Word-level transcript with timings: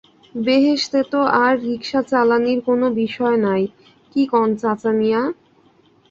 বেহেশতে 0.35 0.99
তো 1.11 1.19
আর 1.41 1.53
রিকশা 1.65 2.01
চালানির 2.11 2.59
কোনো 2.67 2.87
বিষয় 3.01 3.37
নাই, 3.47 3.63
কি 4.11 4.21
কন 4.31 4.49
চাচামিয়া? 4.61 5.21